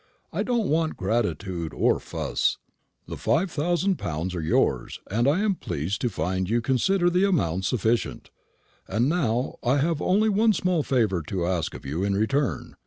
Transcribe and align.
I 0.33 0.41
don't 0.41 0.67
want 0.67 0.97
gratitude 0.97 1.75
or 1.75 1.99
fuss. 1.99 2.57
The 3.07 3.17
five 3.17 3.51
thousand 3.51 3.97
pounds 3.99 4.33
are 4.33 4.41
yours, 4.41 4.99
and 5.11 5.27
I 5.27 5.41
am 5.41 5.53
pleased 5.53 6.01
to 6.01 6.09
find 6.09 6.49
you 6.49 6.59
consider 6.59 7.07
the 7.07 7.23
amount 7.27 7.65
sufficient. 7.65 8.31
And 8.87 9.07
now 9.07 9.59
I 9.61 9.77
have 9.77 10.01
only 10.01 10.27
one 10.27 10.53
small 10.53 10.81
favour 10.81 11.21
to 11.27 11.45
ask 11.45 11.75
of 11.75 11.85
you 11.85 12.03
in 12.03 12.15
return." 12.15 12.73